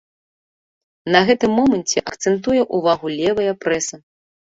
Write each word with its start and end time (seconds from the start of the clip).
На 1.17 1.21
гэтым 1.27 1.51
моманце 1.59 2.05
акцэнтуе 2.09 2.67
ўвагу 2.81 3.07
левая 3.21 3.53
прэса. 3.65 4.07